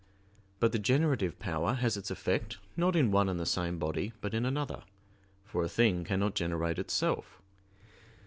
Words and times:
But 0.59 0.71
the 0.71 0.79
generative 0.79 1.37
power 1.37 1.75
has 1.75 1.95
its 1.95 2.09
effect, 2.09 2.57
not 2.75 2.95
in 2.95 3.11
one 3.11 3.29
and 3.29 3.39
the 3.39 3.45
same 3.45 3.77
body 3.77 4.13
but 4.19 4.33
in 4.33 4.47
another; 4.47 4.81
for 5.45 5.63
a 5.63 5.69
thing 5.69 6.03
cannot 6.05 6.33
generate 6.33 6.79
itself. 6.79 7.39